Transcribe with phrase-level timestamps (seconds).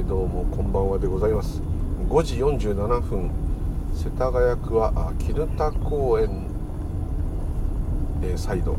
[0.00, 1.62] ー、どうもこんばんはでございます。
[2.08, 3.30] 5時47分。
[3.94, 6.46] 世田谷区は絹田公園、
[8.22, 8.76] えー、サイド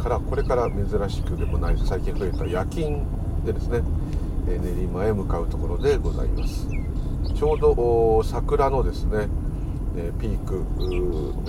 [0.00, 3.02] からこれから珍しくでもない最近増えた夜勤
[3.44, 3.82] でですね、
[4.48, 6.68] えー、練馬へ向かうところでございます。
[7.34, 9.28] ちょうど桜のですね、
[9.96, 10.64] え、ピーク。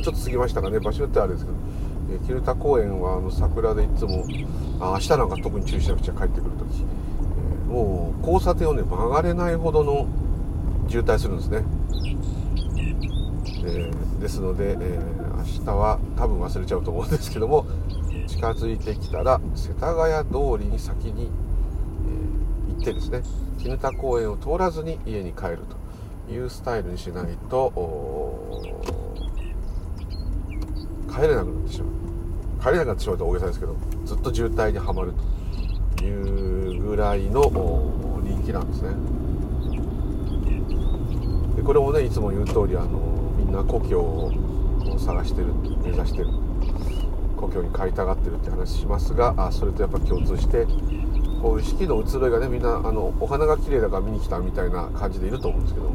[0.02, 0.80] ちょっと過ぎましたかね。
[0.80, 1.58] 場所ってあれですけど。
[2.10, 4.26] え絹田公園はあの桜でいつも
[4.80, 6.86] あ明日なんか特に注意しなくちゃ帰ってくる時、
[7.17, 7.17] えー、
[7.68, 10.08] もう交差点をね曲がれないほどの
[10.90, 11.64] 渋滞するんですね、
[13.66, 17.66] えー、ですので、えー、明日は多分忘れちゃうと思うんですけども
[18.28, 21.30] 近づいてきたら世田谷通りに先に、
[22.70, 23.22] えー、行ってですね
[23.60, 25.60] 絹田公園を通らずに家に帰る
[26.28, 27.72] というスタイルにしないと
[31.10, 31.92] 帰れなくなってしまう。
[32.62, 33.76] 帰れなくなってしまうと大げさですけど
[34.06, 35.37] ずっと渋滞にはまると。
[36.06, 37.42] いうぐらいの
[38.24, 38.90] 人気なんですね。
[41.56, 43.00] でこれもねいつも言う通りあの
[43.38, 44.32] みんな故郷を
[45.00, 45.48] 探してる
[45.84, 46.28] 目指してる
[47.36, 50.66] 故郷に帰りたがってるって話しますがあそれとやっぱ共通して
[51.42, 55.92] こういう四季の移ろいがねみんなあのお花が綺麗だから見に来たみたいな感じでいると思うんですけど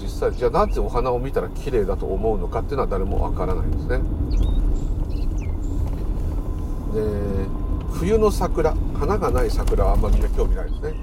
[0.00, 4.00] 実際じゃあなぜお花を見たら綺麗だと思うのかっていうのは誰もわからないですね。
[6.94, 7.65] で
[7.98, 10.94] 冬の桜花がない桜はあんまみんな興味ないですね。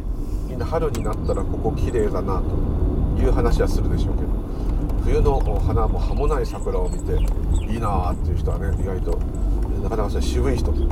[0.47, 4.30] みんな春になったらここ綺麗だなという話はするでしょうけど
[5.03, 7.14] 冬の花も葉もない桜を見て
[7.66, 9.17] いいなっていう人はね意外と
[9.81, 10.88] なかなかそれ渋い人という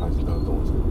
[0.00, 0.82] 感じになると思うんですけど。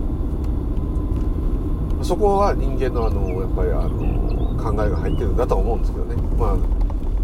[2.03, 6.15] そこは人間のあのやっぱりあの考えが入ってるんだと思うんですけどね。
[6.37, 6.57] まあ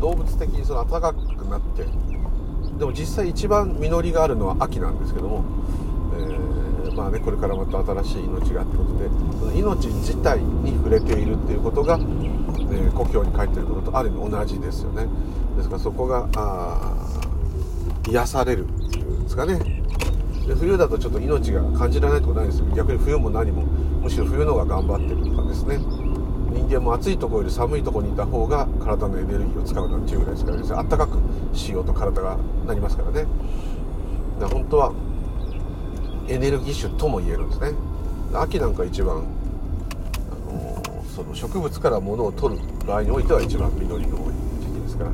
[0.01, 1.85] 動物的にその暖かくなって
[2.77, 5.43] でも実際一番実りがあるのは秋なんですけども、
[6.97, 9.07] まあね、これからまた新しい命がってことで
[9.39, 15.05] その命自体に触れているっていうことが、えー、故郷に帰ってることとある意味同じですよね。
[15.55, 16.95] ですからそこがあ
[18.09, 19.59] 癒されるっていうんですかね。
[20.47, 23.61] で冬だとちょっと命が感じられないとこないですよ逆に冬も何も
[24.01, 25.77] むしろ冬の方が頑張ってるとかですね。
[26.51, 30.63] 人間も暑いとこより寒いとこにいた方が体のエネルギーを使うなんていうぐらいですからね。
[30.73, 31.19] あったかく
[31.53, 33.27] しようと体がなりますからね。
[34.39, 34.93] だから本当は
[36.29, 37.71] エネルギッシュとも言えるんですね。
[38.33, 39.19] 秋なんか一番、あ
[40.51, 45.11] のー、その植物から物を取る場合においては一番緑の多い時期ですから、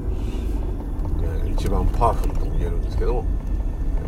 [1.24, 3.26] えー、一番パワフルとも言えるんですけどもや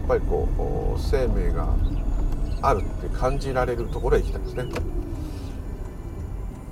[0.03, 1.67] っぱりこう生命が
[2.61, 4.65] あるって感じられるところへ行きたいですね。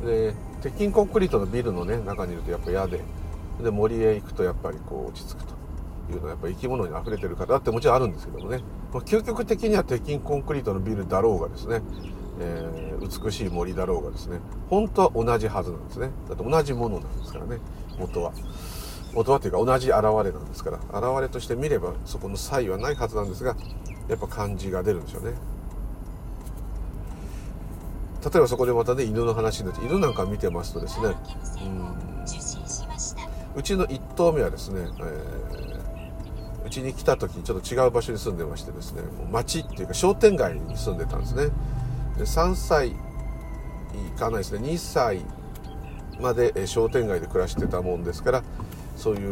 [0.04, 3.02] で鉄筋コンクリートのビルのね中にいるとやっぱ嫌で
[3.62, 5.53] で森へ行くとやっぱりこう落ち着くと。
[6.16, 8.62] いうのはやっぱ生き物に溢れてる方ってもちろんあるんですけどもね。
[8.92, 11.82] 究極的には鉄筋コンクリートのビルだろうがですね、
[12.40, 16.10] えー、美しい森だろうがですね本当は同じはずなんですね。
[16.28, 17.58] だって同じものなんですからね。
[17.98, 18.32] 元は。
[19.14, 20.78] 元はというか同じ現れなんですから。
[21.00, 23.56] 現れとして見ればそこの差異はないはずなんですが
[24.08, 25.34] やっぱ感じが出るんでしょうね。
[28.24, 31.08] 例えばそこでまたね犬の話になって犬なんか見てますとですね
[31.62, 32.14] うん。
[33.56, 35.93] うちの1頭目はですね、えー
[36.74, 41.44] ちに来た時ちょっと違う場所に住んでましてですねもう町っていうか商店街に住んでたんですね。
[42.18, 42.96] で3歳い
[44.18, 44.68] かないですね。
[44.68, 45.22] 2歳
[46.20, 48.44] まで商店街で暮らしてたもんですから
[48.96, 49.26] そうい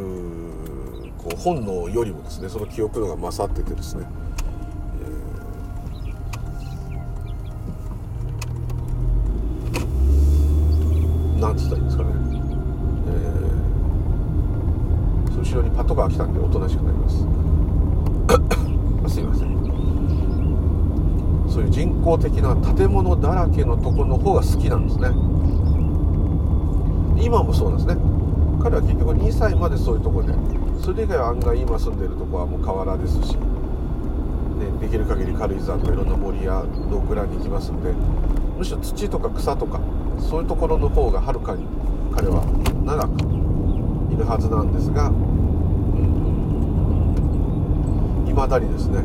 [1.07, 4.05] うこう本能よりもですねその記憶のが勝っててですね、
[15.91, 17.15] 後ろにパトカー来たんでおとなしくなります。
[19.13, 19.51] すいません。
[21.49, 25.09] そういう人工的な建物だらけのとこの方が好きなんですね。
[27.21, 28.01] 今もそうなんですね。
[28.63, 30.33] 彼は結局2歳までそういうとこで
[30.79, 33.39] それ以外は案外今住んでるとこはもう河原ですし、ね、
[34.79, 37.91] できる限り軽井沢とかいろんな森やロークランに行きますんで
[38.57, 39.79] むしろ土とか草とか
[40.19, 41.65] そういうところの方がはるかに
[42.15, 42.45] 彼は
[42.85, 45.11] 長くいるはずなんですが
[48.31, 49.03] いまだにですね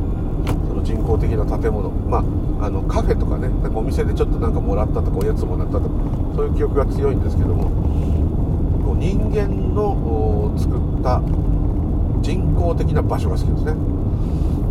[0.68, 2.18] その人工的な建物ま
[2.60, 5.88] ああのカフェとかねなんかお店でちょっとなんかもらったとかおやつもらったとか
[6.34, 7.70] そういう記憶が強いんですけども
[8.84, 11.20] こう人間の作った
[12.22, 13.74] 人工的な場所が好きですね。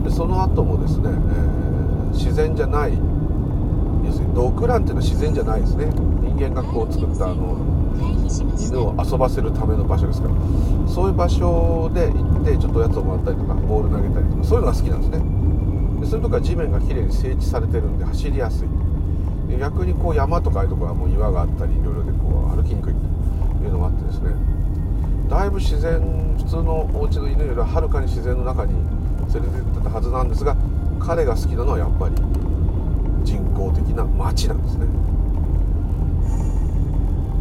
[0.04, 2.94] でその後もですね、えー、自然じゃない
[4.06, 5.86] 要するにドッグランっていうのは自然じゃないですね。
[6.22, 7.58] 人間がこう作ったあの
[8.60, 10.34] 犬を遊ばせるための場所ですから。
[10.88, 16.02] そういう場所で行ってちょっとおやつをもらったりとかボール投げたりとかそういうのが好きなんですね。
[16.02, 18.68] でそういうとこは地面がきれいに整地されてるんで走りやすい。
[19.50, 24.32] で逆にこう山とかああいうところはもう岩があったりいろいろでこう歩きにくいというのがあってですね。
[25.30, 28.74] だいぶ自然普通のお家の犬よりははるかに自然の中に
[29.34, 30.56] 連れてってたはずなんですが
[31.00, 32.16] 彼が好きなのはやっぱり
[33.24, 34.86] 人工的な街なんですね。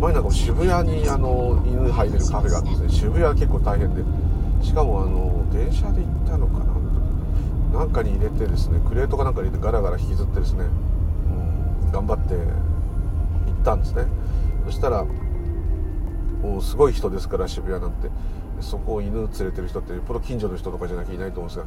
[0.05, 4.03] 前なんか渋谷にあの犬入れるカフェがあってですね渋谷は結構大変で
[4.63, 6.59] しかもあの電車で行ったのか
[7.73, 7.79] な？
[7.81, 10.67] なんかに入れてですねクレートかなんかに入れてガラガラ引きずってですね、
[11.85, 12.41] うん、頑張って行
[13.61, 14.05] ったんですね。
[14.67, 18.11] そしたらもうすごい人ですから渋谷なんて。
[18.61, 21.67] そこを犬連れてる人ってよっぽど近所の人とかじゃなきゃいないと思うんですが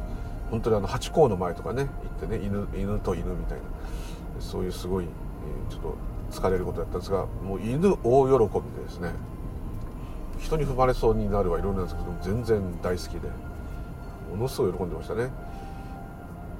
[0.50, 1.82] 本当にあのハチ公の前とかね
[2.20, 3.64] 行ってね犬犬と犬みたいな。
[4.40, 5.96] そういうすごい、えー、ちょっと
[6.30, 9.12] 疲れることだったんですがもう犬大喜びでですね
[10.40, 13.28] 人に踏まれそうになるはいろいろなんですけど全然大好きで
[14.30, 15.30] ものすごい喜んでましたね。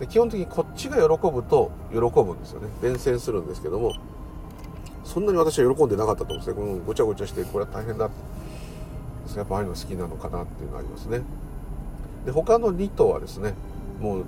[0.00, 2.68] で基本的にこっちが喜ぶと喜ぶんですよね。
[2.80, 3.92] 伝染するんですけども
[5.04, 6.54] そんなに私は喜んでなかったと思うんですね。
[6.54, 8.10] このごちゃごちゃしてこれは大変だ
[9.36, 11.22] やっぱああいうの好きなのかなっていうのがありますね。
[12.24, 13.54] で他の2頭はですね
[14.00, 14.24] もう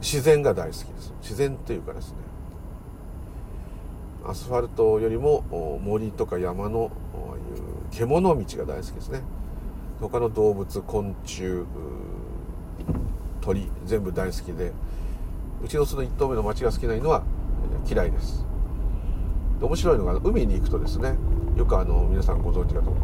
[0.00, 1.14] 自然が大好きです。
[1.22, 2.16] 自然っていうかですね
[4.26, 6.90] アスファルトよりも森とか山の
[7.56, 9.22] いう獣道が大好きですね。
[10.00, 11.64] 他の動物昆虫
[13.40, 14.72] 鳥全部大好きで
[15.64, 17.22] うちのその1頭目の町が好きな犬は
[17.88, 18.44] 嫌いです。
[19.58, 21.16] で面白いのが海に行くとですね
[21.56, 22.94] よくあの皆さんご存知かとこ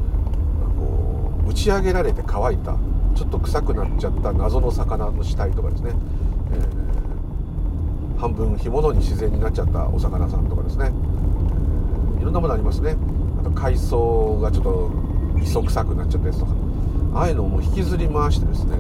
[1.45, 2.77] う打ち上げられて乾いた
[3.15, 5.93] ちょっと臭くなっちゃった謎の魚の死体とかですね、
[6.53, 6.84] えー、
[8.19, 10.93] 半分干物に自然になっちゃったお魚さんとかですね、
[12.21, 12.97] いろんなものありますね。
[13.41, 14.91] あと海藻がちょっと
[15.41, 16.53] 磯臭くなっちゃったやつとか。
[17.15, 18.77] ああいうのをもう引きずり回してですね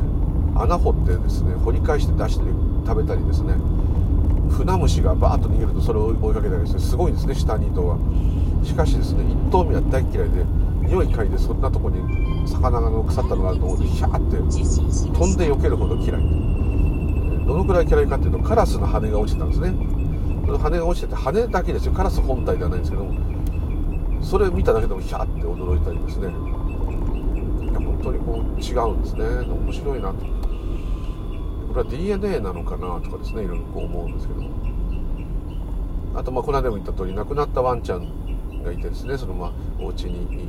[0.57, 2.45] 穴掘ってですね掘り返して出して
[2.85, 3.55] 食べたりですね。
[4.51, 7.99] 船虫がバーッと逃げるとそれを追いかけたりしてすごいですね下2頭は
[8.63, 10.45] しかしですね1頭目は大嫌いで
[10.83, 11.99] 匂い嗅いでそんなとこに
[12.47, 16.44] 魚が腐ったのがあると思うとヒャーって飛んで避けるほど嫌い。
[17.47, 19.75] どのくらい嫌いかっていうとカラスの羽が落ちてたんですね。
[20.47, 21.93] その羽が落ちてて羽だけですよ。
[21.93, 23.15] カラス本体ではないんですけども。
[24.23, 26.29] それ見ただけでもヒャーって驚いたりですね。
[26.29, 26.31] い
[27.73, 29.25] や本当にこう違うんですね。
[29.47, 30.15] 面白いなと。
[30.15, 33.45] これは DNA なのかなとかですね。
[33.45, 34.41] いろいろこう思うんですけど。
[36.17, 39.19] あとまあこの間も言った通り亡くなったワンちゃんがいてですね。
[39.19, 40.49] そのまあお家に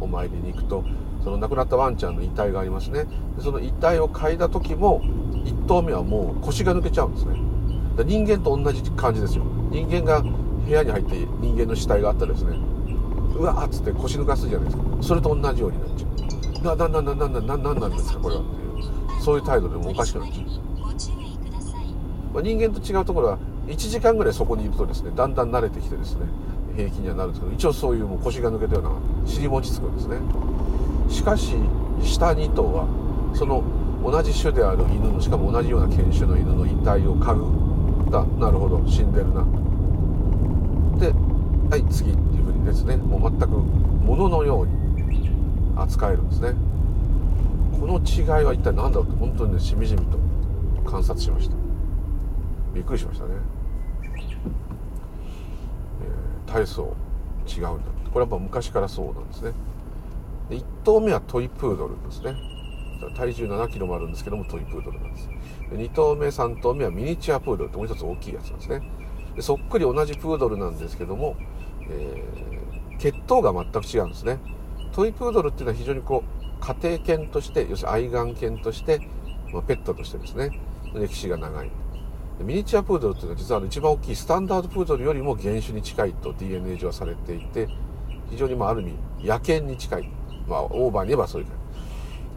[0.00, 0.84] お参りに行くと
[1.24, 3.06] その亡くなったワンちゃんの遺体がありますね。
[3.38, 5.00] その遺体を嗅いだ時も
[5.46, 7.40] 1頭目はもう腰が抜けちゃうんですね。
[8.04, 9.44] 人間と同じ感じですよ。
[9.70, 12.58] 人間が部屋に入って人間の死体があったらですね
[13.36, 14.82] うわっつって腰抜かすじゃないですか。
[15.00, 16.76] それと同じようになっちゃう。
[16.76, 18.66] な、な、な、な、な、な、なんなんですかこれはっていう
[19.22, 20.46] そういう態度でもおかしくなっちゃう、
[22.32, 26.26] まあ、人間と違うところは1時間ぐらいそこにいるとですねだんだん慣れてきてですね
[26.76, 28.90] 平気にはなるんですけど一応そういうもう腰が抜けたような
[29.26, 30.18] 尻餅つくんですね
[31.08, 31.54] しかし
[32.02, 32.86] 下2頭は
[33.34, 33.64] その
[34.10, 38.86] 同じ種である犬のしかも同じような犬種の犬の遺体を嗅ぐだなるほど。
[38.86, 39.44] 死んでるな。
[40.98, 41.12] で
[41.68, 42.96] はい次っていうふうにですね。
[42.96, 45.30] もう全く物のように
[45.76, 46.54] 扱えるんですね。
[47.80, 50.18] この違いは一体何だろうと本当にねしみじみと
[50.88, 51.56] 観察しました。
[52.74, 53.32] びっくりしましたね。
[56.46, 56.94] 体操
[57.46, 57.68] 違うんだ
[58.12, 59.52] これはやっぱ昔からそうなんですね。
[60.48, 62.55] で1頭目はトイプードルですね。
[63.16, 65.28] 体重7キロもあるんですけどもトイプードルなんです。
[65.70, 68.82] で2頭目3頭目はミニチュアプードルってもう一つ大きいやつなんですね。
[69.34, 71.36] でそっくり同じプードルなんですけども、
[71.88, 74.38] えー、血統が全く違うんですね。
[74.92, 79.00] トイプードルっていうのは非常にこう家庭犬として要するに愛玩犬として、
[79.52, 80.58] まあ、ペットとしてですね。
[80.94, 81.70] 歴史が長い。
[82.40, 87.68] ミニチュアプードルっていうのは実は一番大きいスタンダードプードルよりも原種に近いと DNA 上はされていて
[88.30, 90.10] 非常にまあある意味野犬に近い、
[90.46, 91.65] まあ、オーバーに言えばそういう感じ。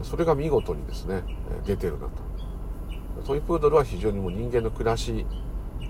[0.02, 1.22] それが見事にですね
[1.64, 2.30] 出てるなと
[3.26, 5.26] トイプードルは非常にもう人間の暮らし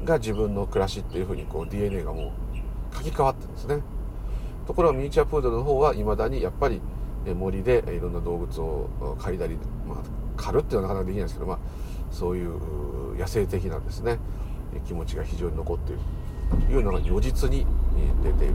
[0.05, 2.33] が自分の暮らしっていうふうにこう DNA がも
[2.93, 3.83] う書き換わってるんですね
[4.67, 6.81] ところがミニチュアプードルの方はいまだにやっぱり
[7.27, 8.89] 森でいろんな動物を
[9.19, 9.99] 嗅いだり、まあ、
[10.37, 11.59] 狩るっていうのはなかなかできないんですけど、まあ、
[12.11, 14.19] そういう野生的なですね
[14.87, 16.01] 気持ちが非常に残っている
[16.67, 17.67] というのが如実に
[18.23, 18.55] 出ている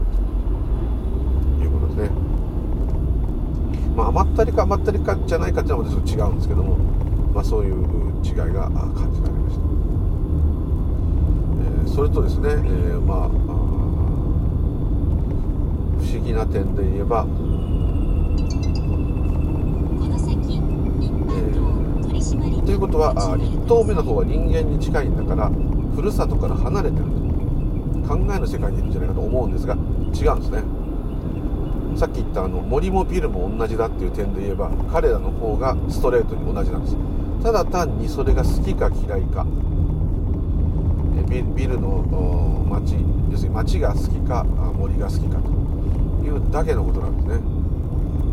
[1.58, 2.25] ということですね。
[3.94, 6.76] まあ、甘ったりか甘ったりかじゃないかっていうのはちょっと違うんですけども、
[7.34, 7.74] まあ、そういう
[8.24, 9.62] 違いが感じられました。
[11.62, 13.28] えー、それとですね、えー、まあ
[15.98, 17.26] 不思議な点で言えば
[22.66, 25.50] ということは1頭目の方は人間に近いんだから
[25.94, 27.10] ふるさとから離れてると
[28.08, 30.75] 考えの世界にいるんじゃないかと思うんですが違うんですね
[31.96, 36.96] さっき言ったあの森もビルも同じだっていう点で言えば彼らの方がストレートに同じなんです。
[37.42, 39.46] ただ単にそれが好きか嫌いか。
[41.28, 42.96] ビビルの街
[43.30, 45.50] 要するに街が好きか森が好きかと
[46.24, 47.40] いうだけのことなんですね。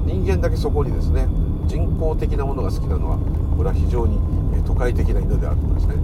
[0.05, 1.27] 人間だけそこにですね
[1.65, 3.17] 人工的なものが好きなのは
[3.55, 4.19] これは非常に
[4.65, 5.95] 都会的な犬であるとかですね。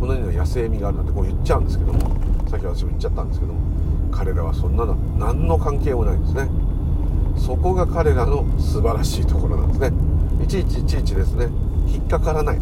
[0.00, 2.00] この犬は野生味があるなんてこう言っちゃうんですけども
[2.48, 3.60] さっき私も言っちゃったんですけども
[4.10, 6.48] 彼らはそんなの何の関係もないんですね。
[7.36, 9.92] そこが彼らの素晴らしいところなんですね。
[10.44, 11.48] いちいちいちいちですね。
[11.86, 12.58] 引っかからない。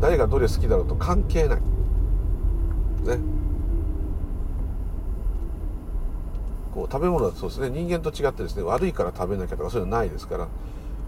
[0.00, 1.58] 誰がどれ好きだろうと関係ない。
[1.58, 3.18] ね。
[6.72, 7.70] こう食べ物はそうですね。
[7.70, 10.48] 人間と違ってですね悪いから食べなきゃとかそういうのはないですから。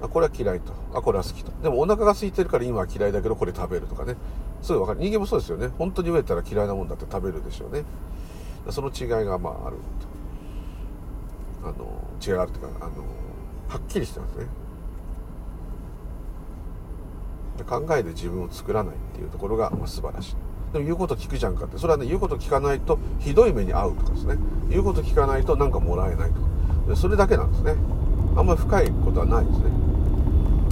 [0.03, 0.73] あこれは嫌いと。
[0.95, 1.53] あこれは好きと。
[1.63, 4.17] でもお腹が空いてるから今は嫌いだけどこれ食べるとかね。
[4.63, 5.01] すぐ分かる。
[5.01, 5.69] 人間もそうですよね。
[5.79, 7.85] 本当に飢えたら嫌いなもんだって食べるでしょうね。
[8.71, 10.11] その違いがまああると。
[11.63, 13.05] あの違いがあるというかあの
[13.69, 14.47] はっきりしてますね。
[17.59, 20.37] で考えで自分を作らないっていうところが、まあ、素晴らしい。
[20.73, 21.79] でも言うこと聞くじゃんかって。
[21.79, 24.37] それはね言うこと聞かないとひどい目に遭うとかですね。
[24.69, 26.41] 言うこと聞かないと何かもらえないと
[26.91, 26.97] か。
[26.97, 27.75] それだけなんですね。
[28.37, 29.91] あんまり深いことはないですね。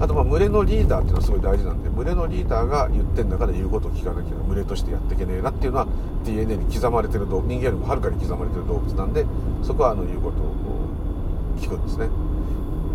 [0.00, 5.88] あとまあ群れのリーダーっていうのはすごい大事なんで群れのリーダーが言ってんだから言うことを聞かなきゃ群れとしてやっていけねえなっていうのは
[6.25, 9.26] DNA に刻まれてる動物人間よりもはるかに刻まれてる動物なんで
[9.62, 10.67] そこはあの言うことを
[11.58, 12.08] 聞くんですね。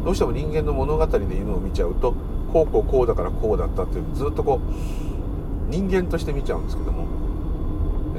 [0.04, 2.14] どうしても人間の物語で犬を見ちゃうと
[2.52, 7.04] こうこうこうだからこうだったっていうずっとこう人間として見ちゃうんですけども。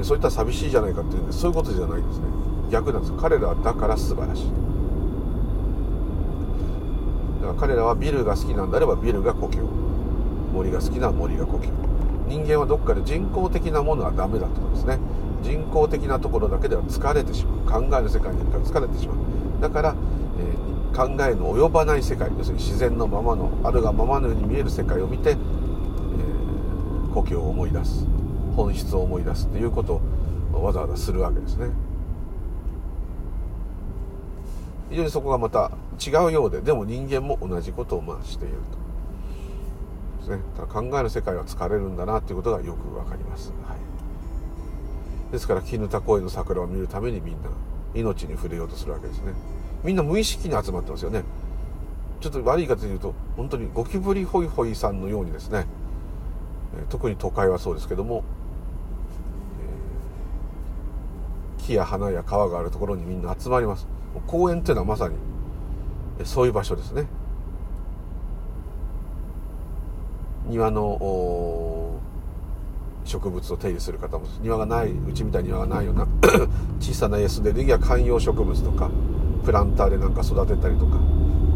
[0.03, 2.25] そういった寂しいじゃないかっていうんでそういうことじゃないんですね。
[2.69, 4.51] 逆なんです彼らはだから素晴らしい。
[7.41, 9.59] だから彼らはビルが好きなんであればビルが故郷。
[10.53, 11.69] 森が好きな森が故郷。
[12.27, 14.99] 人間はどっかで人工的なものはダメだとかですね。
[15.43, 17.81] 人工的なところだけでは疲れてしまう。
[17.81, 19.17] 考える世界にいるから疲れてしまう。
[19.61, 19.95] だから、
[20.39, 28.05] えー、考えの及ばない世界要するに自然のままのあるがままのように見える世界を見て、えー、故郷を思い出す
[28.55, 30.01] 本質を思い出すっていうこと
[30.53, 31.67] をわざわざするわけですね。
[34.89, 35.71] 非常にそこがまた
[36.05, 38.85] 違うようででも人間も同じことをまあしていると。
[40.19, 40.39] ですね。
[40.57, 43.75] だから考える世界は疲れるんだなっていうことがよく分かります、は
[45.29, 47.49] い、ですから絹田公園の桜を見るためにみんな
[47.93, 49.33] 命に触れようとするわけですね。
[49.85, 51.23] みんな無意識に集まってますよね。
[52.19, 55.67] ちょっと悪い言い方で言うと本当にゴキブリホイホイさんのようにですね
[56.89, 58.23] 特に都会はそうですけども
[61.59, 63.87] 木や花や川があるところにみんな集まります。
[64.27, 65.15] 公園っていうのはまさに
[66.23, 67.05] そういう場所ですね。
[70.47, 71.99] 庭の
[73.03, 76.07] 植物を手入れする方も庭がないうちみたいに庭がないような
[76.79, 78.89] 小さなエスでルギア観葉植物とか
[79.45, 80.97] プランターでなんか育てたりとか。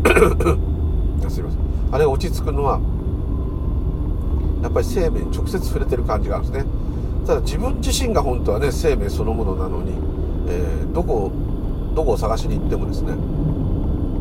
[1.29, 1.59] すいません。
[1.91, 2.79] あれ落ち着くのは
[4.61, 6.69] やっぱり生命に直接触れてる感じがあるんですね。
[7.25, 9.91] ただ自分自身が本当はね生命そのものなのに、
[10.47, 11.31] えー、どこ
[11.95, 13.13] どこを探しに行ってもですね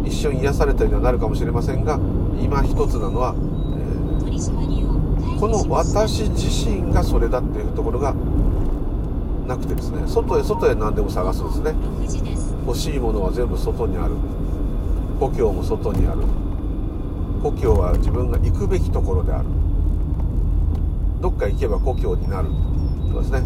[0.05, 1.99] 一瞬癒されたようになるかもしれませんが
[2.41, 8.15] 今一つなのは、えー、この私自身がそれだっていうところが
[9.47, 11.75] なくてですね外へ外へ何でも探すんですね。
[12.69, 14.13] 欲しいものは全部外にある。
[15.19, 16.21] 故郷も外にある。
[17.43, 19.49] 故郷は自分が行くべきところである。
[21.23, 22.51] どっか行けば故郷になる
[23.09, 23.41] とかですね。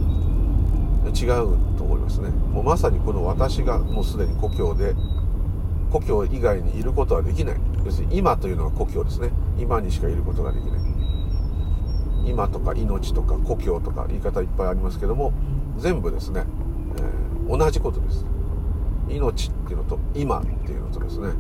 [1.15, 2.31] 違うと思いますね。
[2.31, 4.97] もうまさにこの私がもうすでに故郷で
[5.93, 7.57] 故郷以外にいることはできない。
[7.85, 9.31] 要するに今というのは故郷ですね。
[9.57, 10.81] 今にしかいることができない。
[12.27, 15.33] 今とか命とか故郷とか言い方いっぱいありますけども
[15.79, 16.45] 全部ですね、
[17.49, 18.32] えー、同じことです。
[19.13, 21.31] 命っていうのと今っていうのとですね、え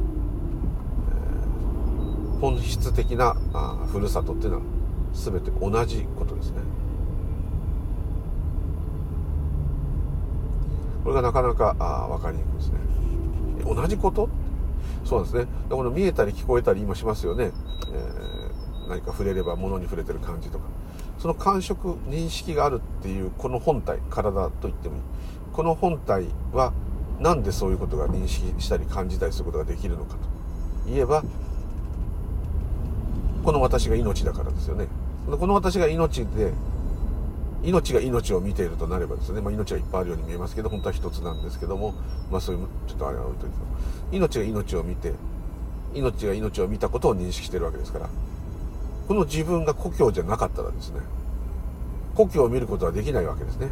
[2.36, 4.62] ー、本質的なあふるさとっていうのは
[5.14, 6.58] 全て同じことですね。
[11.02, 12.78] これがなかなかあ分かりにくいですね。
[13.64, 14.28] 同じこと？
[15.04, 15.50] そうなんですね。
[15.68, 17.50] この見えたり聞こえたり今しますよね、
[17.92, 20.64] えー、何か触れれば物に触れてる感じとか。
[21.18, 25.02] その感触認識があるっていうこの本体体と言ってもいい。
[25.52, 26.72] この本体は
[27.22, 30.18] 何でそういうことが認識したり感じたりすることができるのかと。
[30.86, 31.22] 言えば
[33.44, 34.88] この私が命だからですよね。
[35.30, 36.52] この私が命で
[37.62, 41.94] 命が命を見ているとなればですね、まあ、命がいっぱいあるように見えますけど本当は一つなんですけども、
[42.28, 43.56] まあ、そういうちょっとあれは置いといて。
[44.10, 45.12] 命が命を見て
[45.94, 48.08] 命が命を見たことを認識してるわけですから。
[49.06, 51.00] この自分が故郷じゃなかったらですね。
[52.16, 53.68] 故郷を見ることはできないわけですね。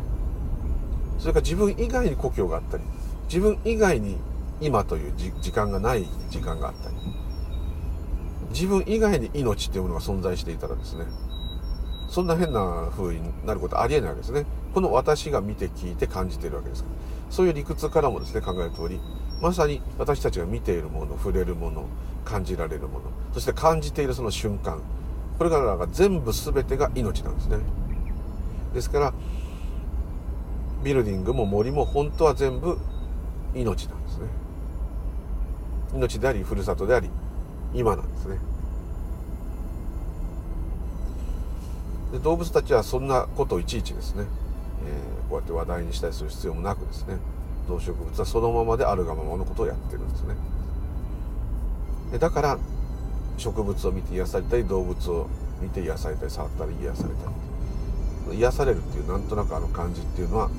[1.19, 2.85] それから自分以外に故郷があったり
[3.31, 4.17] 自分以外に
[4.61, 6.97] 今という時間がない時間があったり
[8.51, 11.05] 自分以外に命っていうものが存在していたらですね
[12.09, 14.45] そんな変な風になることありえないわけですね。
[14.75, 16.83] この私が見て聞いて感じているわけです。
[16.83, 16.97] から
[17.31, 19.01] そういう理屈からもですね考える通り
[19.41, 21.87] まさに私たちが見ているもの触れるもの
[22.25, 24.83] 感じられるものそして感じているその瞬間
[25.39, 27.59] これからが全部全てが命なんですね。
[28.75, 29.15] ですから
[30.83, 32.77] ビルディングも森も本当は全部
[33.55, 34.27] 命なんですね。
[35.95, 37.11] 命でありふるさとであり
[37.75, 38.39] 今なんですね。
[42.13, 44.25] で動物たちはそんなことをいちいちですね、
[44.85, 47.17] えー、こうやって話題にしたりする必要もなくですね。
[47.69, 50.35] 動植物はそのままであるがままのことをやってるんですね。
[52.13, 52.59] でだから
[53.39, 55.29] 植物を見て癒されたり動物を
[55.61, 57.51] 見て癒されたり触ったり癒されたり。
[58.33, 60.51] 癒されるっていうなんとなくあの感じっていうのは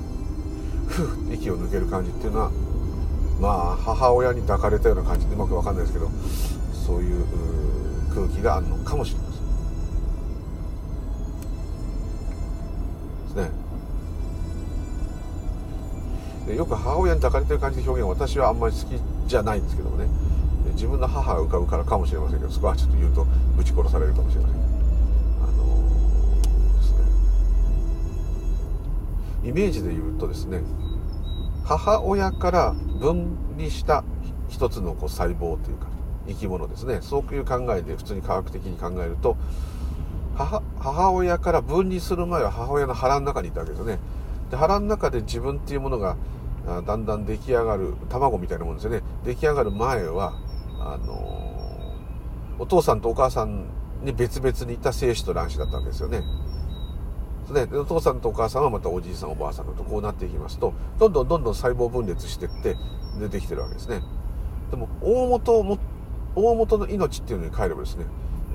[0.88, 2.50] ふう息を抜ける感じっていうのは
[3.42, 6.08] まあ母親に抱かれたような感じでうまく分かんないですけど
[6.86, 7.24] そういう
[8.14, 9.32] 空気があるのかもしれません。
[13.24, 13.50] ですね。
[16.46, 18.90] でよく母親に抱かれてる感じの表現は私はあんまり好き
[19.26, 20.06] じゃないんですけどもね。
[20.74, 24.58] 自分の母が浮かぶからかもしれませんけどそこはちょっと言うとぶち殺されるかもしれません。
[24.58, 24.60] あ
[25.50, 26.98] のー、ですね。
[29.50, 30.62] イメージで言うとですね
[31.64, 34.04] 母親から分離した
[34.48, 35.86] 一つのこう細胞というか
[36.26, 36.98] 生き物ですね。
[37.00, 39.36] そういう考えで普通に科学的に考えると
[40.36, 43.98] 母親から分離する前は母親の腹の中にいたわけですよね。
[44.50, 46.16] で腹の中で自分っていうものが
[46.86, 49.02] だんだん出来上がる卵みたいなもんですよね。
[49.24, 50.34] 出来上がる前は
[50.78, 51.42] あの
[52.58, 53.66] お父さんとお母さん
[54.02, 56.22] に別々にいた精子と卵子だったわけですよね。
[57.50, 62.76] ね、お父さんとお母さんはまたおじいさんおばあさんとこうなっていきますとどんどんどんどん細胞分裂していって
[63.18, 64.02] 出てきてるわけですね。
[64.70, 65.78] でも大元も
[66.34, 68.06] 大元の命っていうのに帰ればですね、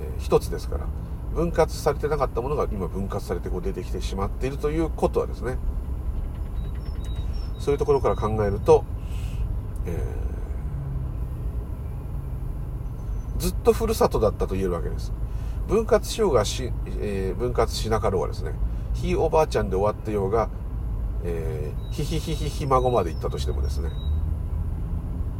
[0.01, 0.87] えー、一つですから
[1.35, 5.57] 分割されてなかったものが今分割されてこう出てきてしまっているということはですね
[7.59, 8.83] そういうところから考えると、
[9.85, 15.13] えー、ずっとふるさとだったと言えるわけです。
[15.67, 18.53] 分割しようがし、えー、分割しなかろうがですね
[19.01, 20.49] ひいおばあちゃんで終わってようが、
[21.23, 23.89] えー、ひひひひひ孫まで行ったとしてもですね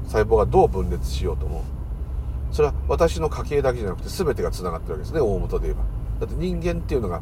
[0.06, 1.64] 細胞がどう分裂しようとも
[2.52, 5.84] それは私の家系だけじゃなくて全てがつながってるわけですね大元で言えば。
[6.20, 7.22] だって人間っていうのが、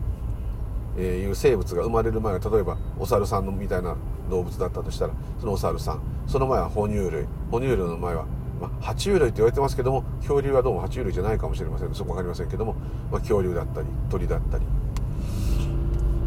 [0.98, 3.96] えー、いう生物が生まれる前は例えばお猿さんのみたいな
[4.30, 8.26] 動物だったとしたらそのお猿さんその前は哺乳類哺乳類の前は
[8.62, 11.94] まあ、爬虫類って言われてますけども恐竜はどうも爬虫類じゃないかもしれません。
[11.94, 12.76] そこ分かりませんけども、
[13.12, 14.66] まあ、恐竜だったり鳥だったり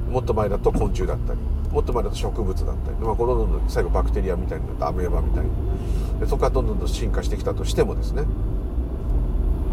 [0.09, 1.39] もっと前だと昆虫だったり
[1.71, 5.51] もっと前だと植物だったり、まあ、このどんどん最後バクテリアみたいになってアメーバみたいに。
[6.21, 8.25] でそこからどんどんどん進化してきたとしてもですね、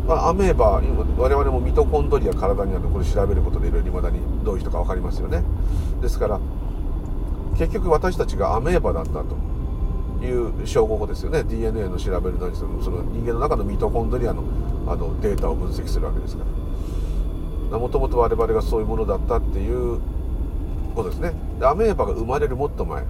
[0.07, 0.81] まあ、アメーバ
[1.17, 5.43] 我々もミトコンドリア体にあるこれ調べることでいろいろ未だにどういう人か分かりますよね。
[6.01, 6.39] ですから
[7.57, 9.37] 結局私たちがアメーバだったと
[10.23, 11.43] いう証拠ですよね。
[11.43, 14.43] DNA の調べるのにそのその人間の中のミトコンドリアの
[14.87, 16.43] あのデータを分析するわけですか
[17.71, 17.79] ら。
[17.79, 19.99] もともと我々がそういうものだったっていう
[20.95, 21.33] ことですね。
[21.59, 23.03] でアメーバが生まれるもっと前。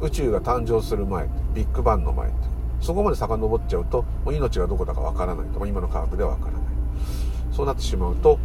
[0.00, 1.28] 宇宙が誕生する前。
[1.54, 2.30] ビッグバンの前
[2.80, 5.64] そこまで遡っちゃうともう命がどこだかわからないと。
[5.66, 6.62] 今の科学ではわからない。
[7.52, 8.38] そうなってしまうと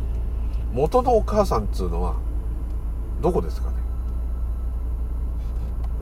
[0.74, 2.16] 元のお母さんっつうのは
[3.22, 3.78] どこですかね。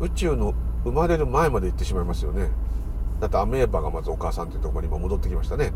[0.02, 2.50] 宇宙の生まれる前まで行ってしまいますよね。
[3.22, 5.72] だってアメーバがまずお母さんっていうところに今戻ってきましたね。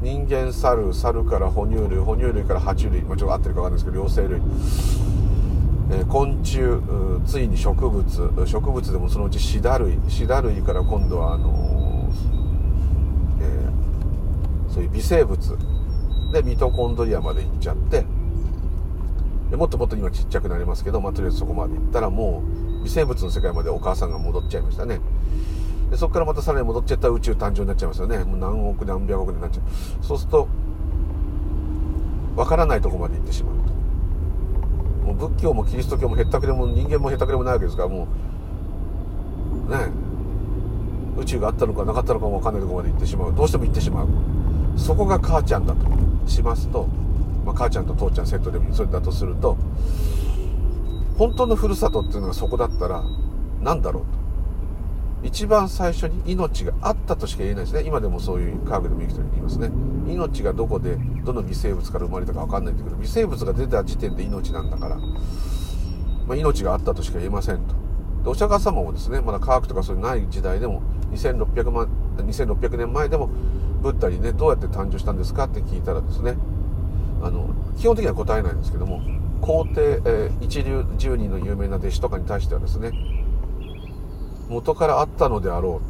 [0.00, 4.40] 人間猿猿から哺乳類哺乳類から爬虫類、まあ、ちょっと合ってるか分かんないですけど両生類。
[5.92, 6.60] え昆虫
[7.26, 15.58] ついに植物植物でもそのうちシダ類シダ類から今度はあのー、えー、そういう微生物。
[16.32, 18.04] でミトコンドリアまで行っちゃって。
[19.50, 22.44] でもっともっと今ちっちゃくなりますけど、まあ、とりあえずそこまで行ったらも
[22.80, 25.00] う微生物の世界までお母さんが戻っちゃいましたね。
[25.90, 28.22] でそこからまたさらに戻っちゃったら宇宙誕生になっちゃいますよね。
[28.22, 30.04] もう何億何百億になっちゃう。
[30.04, 30.46] そうすると
[32.36, 33.69] わからないとこまで行ってしまうと。
[35.10, 38.06] もう仏教もキリスト教もへったくれも人間もへったくれもないわけですからも
[39.68, 39.78] うね
[41.16, 43.34] 宇宙があったのかなかったのかも分かんないとこまで行ってしまう。
[43.34, 44.08] どうしても行ってしまう。
[44.76, 45.86] そこが母ちゃんだと
[46.26, 46.86] しますと、
[47.44, 49.58] まあ、母ちゃんと父ちゃんセットでもそれだとすると
[51.18, 53.02] 本当のふるさとっていうのがそこだったら
[53.60, 54.19] 何だろうと。
[55.22, 57.82] 一番最初に命があったとしか言えないですね。
[57.84, 59.70] 今でもそういう科学でもいい人に言いますね。
[60.08, 67.74] 命がどこでどの微生物から生まれたか分かんないんだけど微生物が出た時点で命なんだから、まあ、命があったとしか言えませんと。
[68.24, 73.30] でお釈迦様もですねまだ科学とかそういうない時代でも2600万2600年前でも
[73.82, 76.36] ブッダにねどうやって誕生したんですかって聞いたらですね
[77.22, 79.00] あの基本的には答えないんですけども
[79.40, 82.92] 皇帝、えー、一流10人の有名な弟子とかに対してはですね
[84.50, 85.80] 元からあったのであろ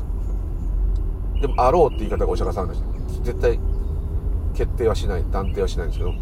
[1.35, 1.41] うと。
[1.41, 2.87] でもあろうって言い方がお釈迦さんでした。
[3.25, 3.59] 絶対
[4.55, 6.13] 決定はしない断定はしないんですけど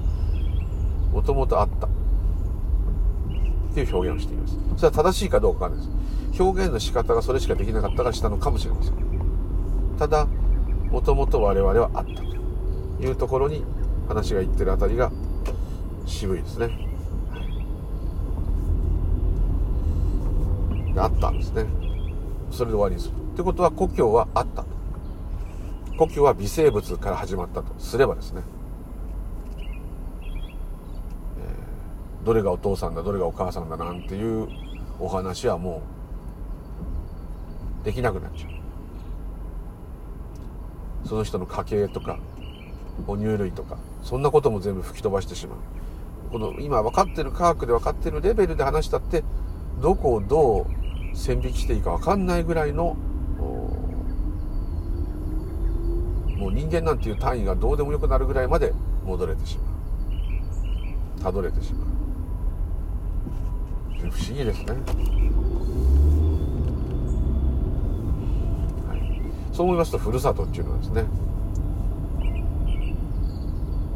[1.12, 1.86] もともとあった。
[1.86, 1.90] っ
[3.74, 4.56] ていう表現をしています。
[4.76, 5.92] それは正しいかどうかわかんないで
[6.36, 6.42] す。
[6.42, 8.94] 表現の仕方がそれしかできなかったからしたのかもしれません。
[9.98, 10.26] ただ
[10.90, 12.28] もともと我々はあったと。
[13.00, 13.64] いうところに
[14.08, 15.12] 話がいってるあたりが
[16.04, 16.70] 渋いですね、
[20.96, 21.64] あったんですね。
[22.50, 23.14] それで終わりにする。
[23.14, 24.68] ってことは故郷はあったと。
[25.96, 27.74] 故郷は微生物から始まったと。
[27.78, 28.42] すればですね、
[29.58, 34.48] えー、どれがお父さんだどれがお母さんだなんていう
[35.00, 35.82] お話はも
[37.82, 38.50] うできなくなっちゃう。
[41.08, 42.18] その人の家系とか
[43.06, 45.58] 哺乳類とかそんなことも全部吹き飛ばしてしまう。
[46.30, 49.24] この今分かってる科学で分かってるレベルで話したって
[49.80, 50.77] どこをどう
[51.18, 52.96] 線引きしていいか分かんないぐらいの
[56.36, 58.72] もう人間なんていう単位がどうでもよくなるぐらいまで
[59.04, 61.22] 戻れてしまう。
[61.22, 61.88] たどれてしまう。
[64.10, 64.66] 不思議ですね、
[68.86, 68.98] はい、
[69.52, 71.04] そう思いますとふるさとっていうのはですね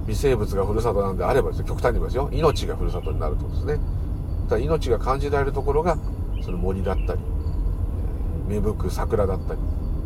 [0.08, 2.28] 微生物がふるさとなんであればですよ極端に言いますよ。
[2.32, 3.78] 命がふるさとになるとですね。
[4.48, 5.96] だ命が感じられるところが
[6.42, 7.20] その森だったり
[8.48, 9.61] 芽吹く桜だったり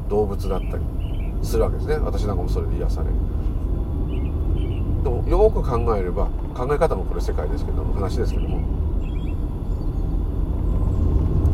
[0.09, 0.85] 動物だったり
[1.43, 1.97] するわけですね。
[1.97, 3.15] 私なんかもそれで癒される。
[5.03, 8.61] でもよく考えれば考え方もこれ世界ですけども話ですけども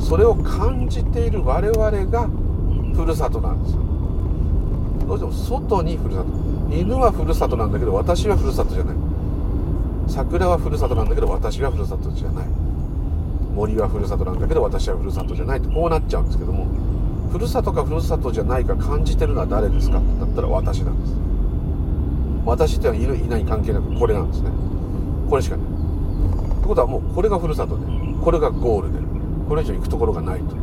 [0.00, 2.28] それを感じている我々が
[2.94, 3.82] ふるさとなんですよ。
[5.06, 6.26] どうしても外にふるさと。
[6.74, 8.96] 犬はふるさとなんだけど私はふるさとじゃない。
[10.08, 12.46] 桜はふるさとなんだけど私はふるさとじゃない。
[13.54, 16.66] 森はふるさとなんだけど私はふるさとじゃないとこうなっちゃうんですけども
[17.30, 21.14] ふるさとかふるさとじゃないか感じてるのは誰ですかだったら私なんです。
[22.44, 24.50] 私っていうのはいるいない関係なくこれなんですね。
[25.30, 25.66] これしかない。
[25.66, 27.86] ってことはもうこれがふるさとで
[28.22, 28.98] これがゴールで
[29.48, 30.56] これ以上行くところがないと。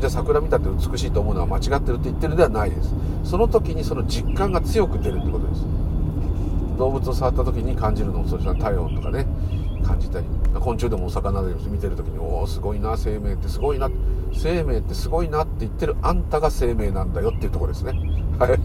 [0.00, 2.94] じゃあ桜見たって美しいと思うのは間違ってるって言ってるではないです。
[3.24, 5.64] その時にその実感が強く出るってことです。
[6.78, 8.52] 動物を触った時に感じるのもそうです。
[8.52, 9.26] ね体温とかね。
[9.88, 10.26] 感じたり
[10.60, 13.90] 昆虫でもお魚でも見てる時におおすごいな生命ってすごいな
[14.34, 17.92] 生命ってすごいなって言ってるあんたが生命なんだよっていうところですね。
[18.38, 18.58] はい。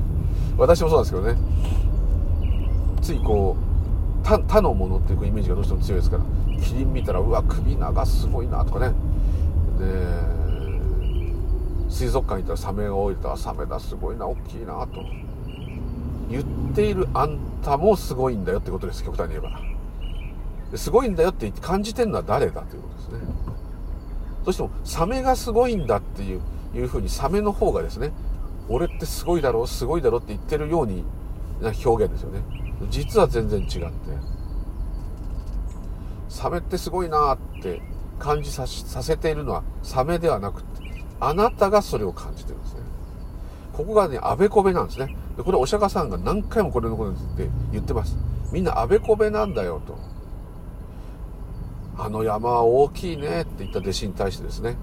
[0.56, 1.36] 私もそうなんですけどね。
[3.02, 6.24] ついこう他他のものっていうイメージがどうしても強いですから
[6.62, 8.94] キリン見たらうわ首長すごいなとかね。
[9.78, 9.84] で
[11.88, 15.04] 水族館行ったらサメが降りたサメだすごいな大きいなと。
[16.30, 19.69] 言っているあんたもすごいんだよってことです極端に言えば。
[20.76, 23.18] すごいんだよって感じてるのは誰だということですね。
[24.44, 26.40] そしてもサメがすごいんだっていう
[26.74, 28.12] いうふうにサメの方がですね
[28.68, 31.04] 俺ってすごいだろうすごいだろうって言ってるように
[31.60, 32.42] な表現ですよね。
[32.88, 33.90] 実は全然違って。
[36.28, 37.82] サメってすごいなって
[38.18, 40.80] 感じさせているのはサメではなくて
[41.18, 42.80] あなたがそれを感じてるんですね。
[43.72, 45.16] ここがねあべこべなんですね。
[45.36, 48.16] でこれお釈迦さんが何回もこれのことについて言ってます。
[48.52, 49.98] みんなあべこべなんだよと。
[52.02, 54.76] あの山は大きいねって言った弟子に対してですね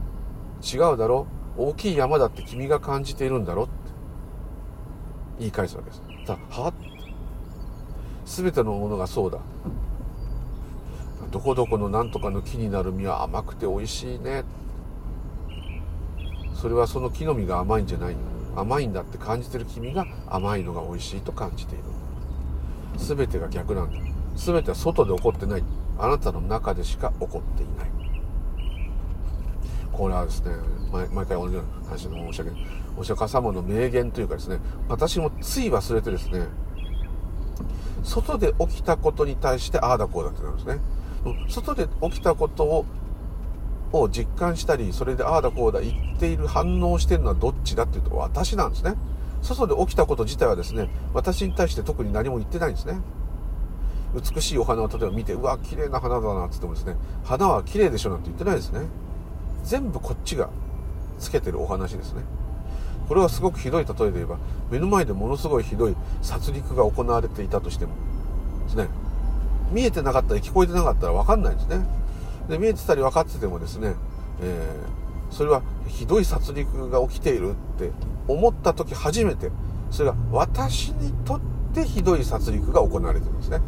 [0.62, 1.28] 違うだろ。
[1.58, 3.72] 大きい山だって君が感じているんだろって。
[5.40, 6.74] 言い返すわけですだは
[8.26, 9.40] 全てのものがそうだ
[11.32, 14.44] どこどこの何とかの木になる実は甘くて美味しいね
[16.56, 18.16] それはその木の実が甘いんじゃない
[18.56, 21.84] 甘いんだって感じてる君が甘いのが美味しいと感じている。
[22.98, 24.00] 全てが逆なんだ。
[24.36, 25.64] 全ては外で起こってない。
[26.00, 27.92] あなたの中でしか起こっていない
[29.92, 30.52] これはですね
[30.92, 32.62] 毎毎回同じような話の申し訳ない
[32.98, 36.46] お釈迦様の名言というかですね私もつい忘れてですね
[38.04, 40.80] 外で起きたことに対してああだこうだってなるんですね
[41.50, 42.86] 外で起きたことを
[43.92, 48.96] を実感したり、それでああだこうだ言っている反応してるのはどっちだっていうと私なんですね。
[49.42, 53.00] 外で起きたこと自体はですね、私に対して特に何も言ってないんですね。
[54.16, 58.82] 美しいお花を例えば見て、うわ、綺麗な花だなって言ってもですね、花は綺麗でしょなんて言ってないですね。
[59.64, 60.50] 全部こっちが
[61.20, 62.24] つけてるお話ですね。
[63.08, 64.38] これはすごくひどい例えで言えば、
[64.70, 67.94] 目の前でものすごいひどい殺戮が行われていたとしても
[68.66, 68.88] ですね、
[69.72, 71.86] 見えてなかったり聞こえてなかったら分かんないんですね。
[72.50, 73.96] で見えてたり分かっててもですね
[74.40, 77.92] えー、それはひどい殺戮が起きているって
[78.28, 79.52] 思った時初めて
[79.90, 81.40] それが私にとっ
[81.74, 83.62] てひどい殺戮が行われてるんですね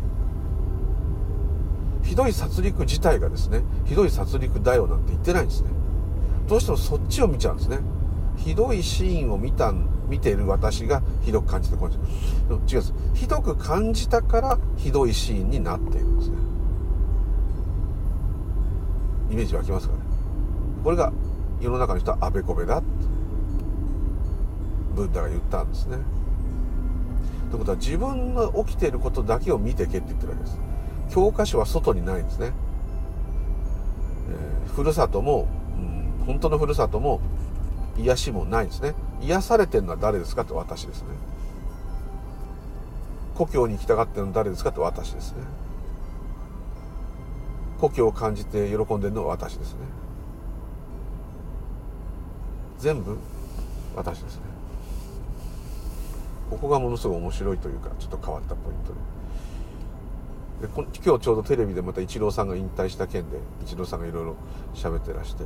[2.09, 5.69] ひどい殺戮自体がですねひどい殺戮だよなんて言ってないんですね。
[6.47, 7.77] どうしてもそっちを見ちゃうんですね。
[8.35, 9.71] ひどいシーンを見た
[10.07, 11.99] 見ている私がひどく感じた感じ違
[12.55, 12.93] うんです。
[13.13, 16.37] ひどく感じたからひどいシーンになっているんですね。
[19.29, 19.99] イメージ湧きますかね。
[20.83, 21.13] これが
[21.61, 22.87] 世の中の人はあべこべだって
[24.95, 25.97] ブッダが言ったんですね。
[27.51, 30.68] ということは自分の起きていることだけを見てけって言ってるわけです。
[31.09, 32.51] 教科書は外にないんですね、
[34.29, 37.19] えー、ふるさとも、うん、本当のふるさとも
[37.97, 38.93] 癒しもないんですね。
[39.21, 41.07] 癒されてるのは誰ですかって私ですね。
[43.35, 45.39] 故郷に行きたがってるのは誰ですかって私ですね。
[47.79, 49.79] 故郷を感じて喜んでるのは私ですね。
[52.77, 53.17] 全部
[53.95, 54.41] 私ですね。
[56.49, 59.18] ここがものすごい面白いというかちょっと変わったポイントで。
[60.61, 64.35] で今日ちょうどテレビでまたイチローさんが引退した件でイチローさんがいろいろ
[64.75, 65.45] 喋ってらして。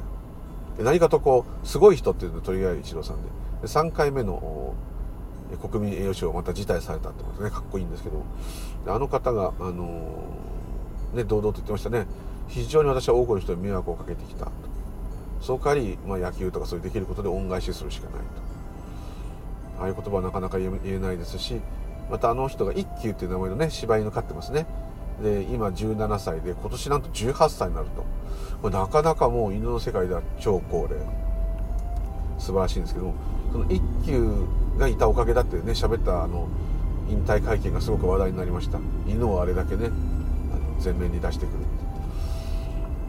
[0.77, 3.29] で何かとこうすごい人っていうのとりあえずイチローさんで。
[3.61, 4.73] で3回目の
[5.61, 8.23] 国民栄誉賞をまた辞退されたってことねかっこいいんですけど。
[8.87, 12.07] あの方があのー、ね堂々と言ってましたね。
[12.47, 14.51] 非常に私は多くの人に迷惑をかけてきたと。
[15.41, 18.43] その代わり、まあ、野球とかそういうできることで恩返しするしかないと。
[19.79, 21.59] ああいう言葉はなかなか言えないですし
[22.09, 24.65] またあの人が一休っていう名前のね柴犬飼ってますね。
[25.23, 28.03] で今17歳で今年なんと18歳になると。
[28.61, 30.95] これなかなかもう犬の世界では超高齢。
[32.37, 33.13] 素晴らしいんですけど
[33.51, 34.45] その一休
[34.77, 36.47] がいたおかげだってね喋ったあの
[37.09, 38.79] 引退会見がすごく話題になりました。
[39.07, 41.55] 犬をあれだけねあの前面に出してくる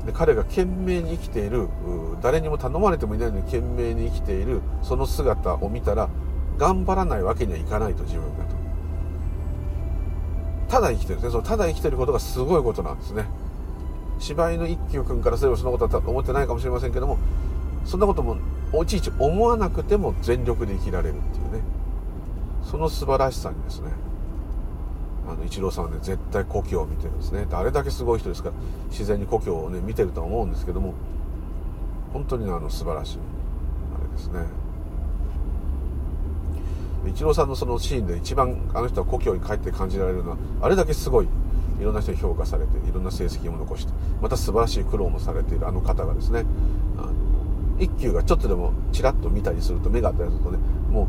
[0.07, 1.69] で彼が懸命に生きている
[2.23, 6.09] 誰にも頼まれてもいないのに懸命に生きているその姿を見たら
[6.59, 8.64] 頑張らないわけにはいかないと自分がと。
[10.75, 11.21] ただ生きてる。
[11.21, 13.27] んですねそのただ生きてることがすごいことなんですね。
[14.19, 17.19] 芝居の一休君からすればそんなことだと思ってないかもしれませんけども
[17.85, 18.37] そんなことも
[18.83, 21.61] いちいち思わなくても全力で生きられるっていうね。
[22.65, 23.93] その素晴らしさにですね。
[25.29, 27.47] あのイチローさんはね絶対故郷を見てるんですね。
[27.53, 28.49] あれだけすごい人ですか。
[28.49, 28.55] ら
[28.91, 30.95] 自然に故郷をね見てるとは思うんですけども
[32.13, 33.19] 本当にあの素晴らしい
[33.97, 34.64] あれですね。
[37.07, 41.29] イチローさんのそのシーンで一番あの人は故郷に帰って感じられるのはあれだけすごい。
[41.81, 43.93] いろんな人に評価されていろんな成績も残して。
[44.23, 46.45] また素晴らしい苦労もされているあの方がですね。
[47.79, 50.59] 一休がちょっとでもちらっと見たりすると目があったりするとね
[50.91, 51.09] も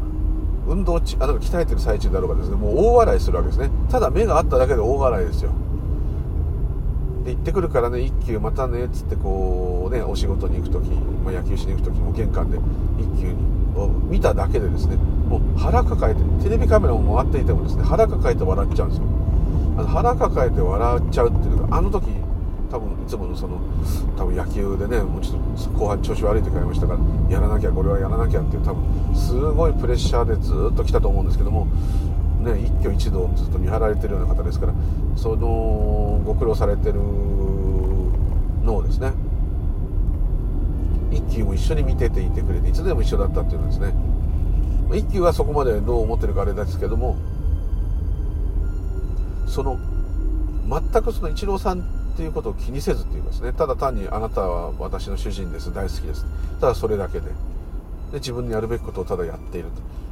[0.68, 3.70] う運動あなんか鍛えてる最中だろうがですねもう大笑いするわけですね。
[3.90, 5.52] ただ目があっただけで大笑いですよ
[7.24, 10.90] で行ってくるからね一休またねっつってこうねお仕事に行く時、
[11.24, 12.58] まあ、野球しに行く時も玄関で
[12.98, 13.36] 一休に
[13.76, 19.06] を見ただけでですねもう腹抱えてテレビカメラも回っていてもですね腹抱えて笑っちゃうんですよ。
[19.78, 22.08] あの腹抱えて笑っちゃうっていうのがあの時
[22.72, 23.60] 多分いつものその
[24.18, 31.68] 多分野球でねもうちょっと後半調子悪い時ありましたからやらなきゃこれはやらなきゃっていう多分すごいプレッシャーでずっと来たと思うんですけども
[32.40, 34.74] ね一挙一動ずっと見張られてるような方ですから
[35.16, 37.00] そのご苦労されてる
[38.64, 39.12] のをですね
[41.12, 43.94] 一休も一緒に見てていてくれていつでも一緒だったっていうのですね
[44.94, 47.18] 一休はそこまでどう思ってるかあれですけども
[49.48, 49.80] その
[50.70, 51.84] 全くそのイチローさんっ
[52.18, 56.26] ていうことを気にせずっていうかですねただ単にあなたは私の主人です大好きです
[56.60, 57.32] ただそれだけでで
[58.14, 59.70] 自分のやるべきことをただやっている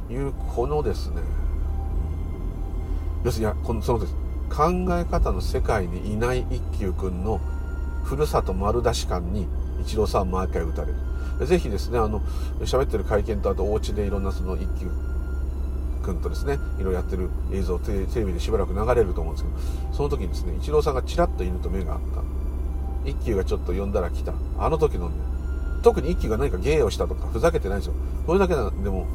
[0.08, 1.22] というこのですね
[3.24, 4.24] 要するにこのそのです。
[4.54, 7.40] 考え方の世界にいない一休君の
[8.04, 9.48] ふるさと丸出し感に
[9.84, 11.46] イチローさん毎回打たれる。
[11.46, 12.20] ぜひですねあの
[12.60, 14.88] 喋ってる会見とあとお家でいろんなその一休
[16.04, 23.10] 君とですねいろいろやってる映像テレビでしばらく流れると思うんですけどその時にですねイチローさんがちらっと犬と目が合った。
[23.10, 24.32] 一休がちょっと呼んだら来た。
[24.58, 25.16] あの時のね
[25.82, 27.94] 特に一休が何か芸をしたとかふざけてないんですよ。
[28.26, 29.06] これだけでも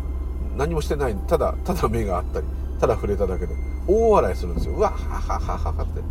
[0.57, 1.15] 何もしてない。
[1.15, 2.47] ただただ目があったり
[2.79, 3.55] ただ触れただけで
[3.87, 4.73] 大笑いするんですよ。
[4.73, 6.01] うわはははははって。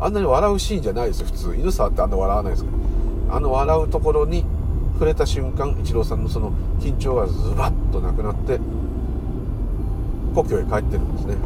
[0.00, 1.56] あんなに笑うシーンじゃないですよ普通。
[1.56, 2.78] 犬触ってあんな笑わないですから。
[3.30, 4.44] あの笑うところに
[4.94, 8.58] 触れた瞬間イチローさんのその緊張がズバッとなくなって
[10.34, 11.36] 故郷へ帰ってるんですね。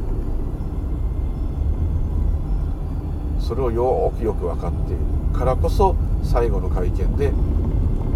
[3.40, 5.38] それをよくよく分かっている。
[5.38, 7.32] からこそ最後の会見で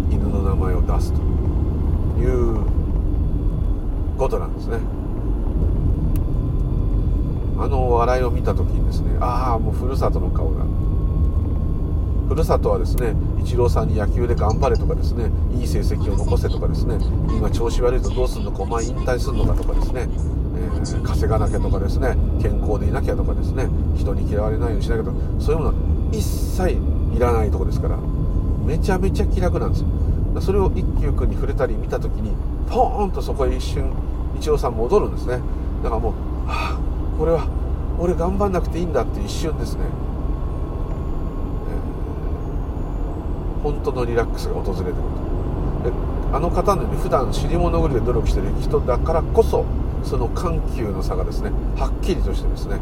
[0.09, 1.19] 犬の名前を出すと
[2.19, 2.57] いう
[4.17, 4.77] ことなんですね。
[7.59, 10.63] あの笑いを見た時にですねああもうふるさとの顔だ
[12.27, 16.97] ふるさとはですねイチローさんに野球で頑張れとかですねいい成績を残せとかですね
[17.29, 20.07] 今調子悪いとどうすんのかお前引退するのかとかですね、
[20.55, 26.77] えー、稼がなきゃとかですね健康でいなきゃとかですね人に嫌われないようにしなきゃとかそういうものは一切
[27.15, 27.97] いらないとこですから
[28.65, 29.87] めちゃめちゃ気楽なんですよ。
[30.41, 32.31] それを一休君に触れたり見た時に
[32.69, 33.91] ポーンとそこへ一瞬
[34.37, 35.39] イチローさん戻るんですね。
[35.81, 36.13] だからもう
[36.47, 36.79] はあ
[37.17, 37.47] これは
[37.97, 39.81] 俺頑張んなくていいんだって一瞬ですね、
[43.56, 45.01] えー、本当のリラックスが訪れてると。
[46.33, 49.65] あの方のように普段尻物狂いで努力してる人だからこそ
[50.03, 52.79] その緩急の差がですねはっきりとしてですね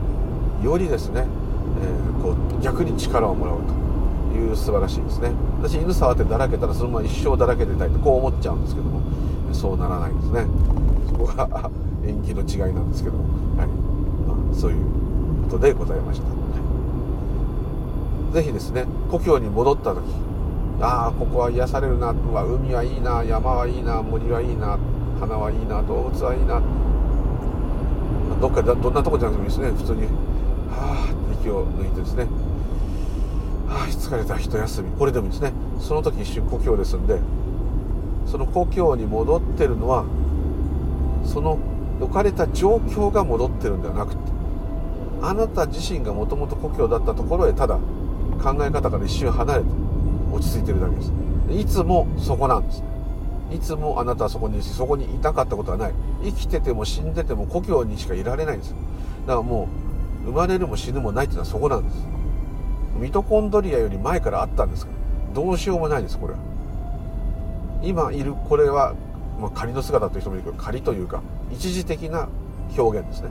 [0.64, 1.26] よりですね、
[1.82, 3.62] えー、こう逆に力をもらう
[4.32, 5.32] という素晴らしいですね。
[5.62, 9.02] 私犬触ってだらけたらそのまま一生だらけてたいとこう思っちゃうんですけども
[9.54, 10.48] そうならないんですね。
[11.08, 11.70] そこが
[12.04, 13.24] 縁起の違いなんですけども、
[13.58, 13.68] はい。
[13.68, 14.86] まあ、そういう
[15.50, 16.28] ことでございました。
[18.34, 20.04] ぜひですね、故郷に戻った時、
[20.82, 24.78] ああ、ここは癒されるな、わ海はいいな、山はいいな、森はいいな、
[25.20, 26.62] 花はいいな、動物はいいな、
[28.42, 32.24] どっかどんなとこじゃなくてもいいですね、普通に、はあ息を抜いてですね、
[33.68, 34.36] はあ、疲れた。
[34.38, 37.20] 一休み、これでもいいですね、その時一瞬故郷ですんで、
[38.28, 40.04] その故郷に戻ってるのは、
[41.24, 41.58] その
[42.02, 44.20] 置かれた状況が戻ってるんではなくて、
[45.22, 47.80] あなた自身がもともと故郷だったところへただ
[48.44, 49.85] 考え方から一瞬離れて
[50.32, 51.12] 落ち着いてるだけです。
[51.52, 52.84] いつもそこなんです。
[53.54, 55.94] いつもあなたはそこにいるしそこにいたかったことはない。
[56.24, 58.76] 生きてても死んでても故郷にしかいられないんです。
[59.28, 59.68] だからも
[60.26, 62.08] う生まれるも死ぬもないっていうのはそこなんです。
[63.00, 64.86] ミトコンドリアより前からあったんです。
[64.86, 66.40] からどうしようもないですこれは。
[67.84, 68.96] 今いるこれは、
[69.40, 72.28] まあ、仮の姿という人もいるけど仮というか一時的な
[72.78, 73.30] 表現ですね。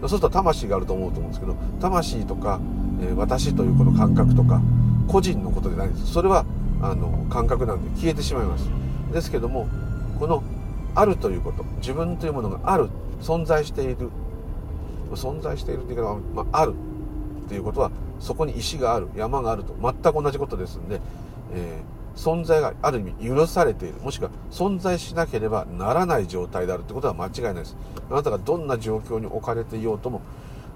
[0.00, 2.58] そうすると魂があると思うと思うんですけど魂とか、
[3.02, 4.62] えー、私というこの感覚とか
[5.10, 6.12] 個人のことでないんです。
[6.12, 6.44] それは
[6.80, 8.68] あの感覚なんで消えてしまいます。
[9.12, 9.66] ですけども
[10.18, 10.42] この
[10.94, 12.88] あるということ自分というものがある
[13.20, 14.10] 存在している
[15.12, 16.74] 存在しているというか、まあ、ある
[17.48, 21.00] ということはそこに石がある山があると全く同じことですんで、
[21.52, 27.76] えー存在がある意味許されているもしくは存在しなければならない状態であるってことは間違いないです。
[28.10, 30.20] あなたがどんな状況に置かれていようとも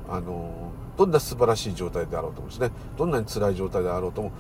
[0.09, 0.64] あの
[0.97, 2.71] どんな素晴らしい状態であろうともですね。
[2.97, 4.33] どんなに辛い状態であろうとも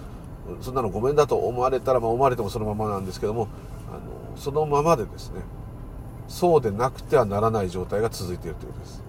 [0.60, 3.48] そんなのごめんだと思われたら、まあ、思われてもそのままなんですけども
[3.88, 5.40] あのそのままでですね
[6.28, 9.02] そうでなくてはならない状態が続いているということです。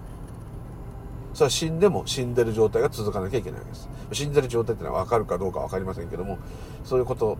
[1.34, 3.88] それは死んでも死んでる状態が続かなきゃいけないわけです。
[4.12, 6.38] 死んでる状態っていうのは分かるかどうか分かりませんけども
[6.84, 7.36] そういうこと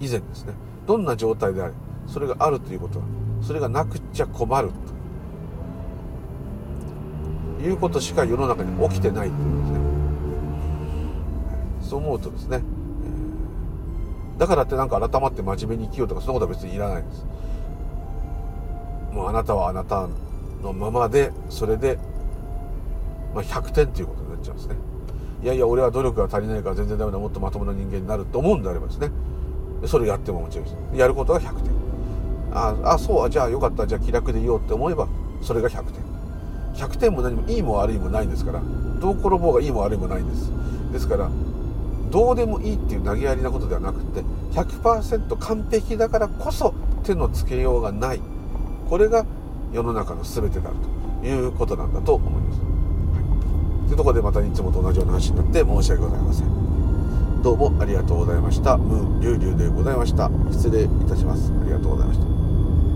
[0.00, 0.52] 以前ですね。
[0.86, 1.72] どんな状態であれ
[2.06, 3.04] それがあるということは
[3.42, 4.95] それがなくっちゃ困ると。
[7.66, 9.78] いうことしか世の中に起きてないというですね。
[11.82, 12.62] そう思うとですね、
[14.38, 17.26] だからってなんか改まって真面目に生きようとかそんなことは別にいらないんです。
[19.12, 20.08] もうあなたはあなた
[20.62, 21.98] のままでそれで、
[23.34, 24.76] まあ、100点っていうことになっちゃうんですね。
[25.42, 29.10] いやいや俺は努力が足りないから全然ダメだもっとまともな人間になると思うんであればですね。
[29.86, 31.72] それやってももちろんやることが100点。
[32.52, 33.86] ああそうじゃあよかった。
[33.86, 35.06] じゃあ気楽でいようって思えば
[35.42, 36.05] それが100点。
[36.76, 38.60] 100点も何もいいも悪いもないんですから
[39.00, 40.50] どう転ぼうがいいも悪いもないんです。
[40.92, 41.30] ですから
[42.10, 48.20] どうでもいいっていう投げやりなことではなくて100%完璧だからこそ手のつけようがない。
[48.88, 49.26] これが
[49.72, 50.76] 世の中の全てである
[51.22, 52.66] ということなんだと思います、は
[53.84, 57.42] い、というところでまたいつもと同じような話になって申し訳ございません。
[57.42, 58.76] どうもありがとうございました。
[58.76, 60.30] ムーンリュウリュウでございました。
[60.50, 61.52] 失礼いたします。
[61.52, 62.35] ありがとうございました。